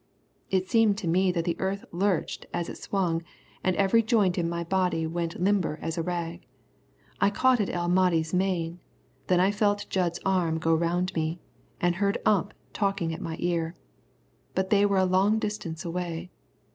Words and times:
It 0.49 0.67
seemed 0.67 0.97
to 0.97 1.07
me 1.07 1.31
that 1.31 1.45
the 1.45 1.55
earth 1.59 1.85
lurched 1.91 2.47
as 2.51 2.69
it 2.69 2.79
swung, 2.79 3.21
and 3.63 3.75
every 3.75 4.01
joint 4.01 4.35
in 4.35 4.49
my 4.49 4.63
body 4.63 5.05
went 5.05 5.39
limber 5.39 5.77
as 5.79 5.95
a 5.95 6.01
rag. 6.01 6.47
I 7.19 7.29
caught 7.29 7.59
at 7.61 7.69
El 7.69 7.87
Mahdi's 7.87 8.33
mane, 8.33 8.79
then 9.27 9.39
I 9.39 9.51
felt 9.51 9.85
Jud's 9.91 10.19
arm 10.25 10.57
go 10.57 10.73
round 10.73 11.13
me, 11.13 11.39
and 11.79 11.97
heard 11.97 12.17
Ump 12.25 12.55
talking 12.73 13.13
at 13.13 13.21
my 13.21 13.35
ear. 13.39 13.75
But 14.55 14.71
they 14.71 14.87
were 14.87 14.97
a 14.97 15.05
long 15.05 15.37
distance 15.37 15.85
away. 15.85 16.31